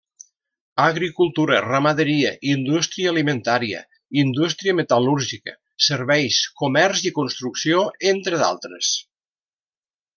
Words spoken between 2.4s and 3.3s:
indústria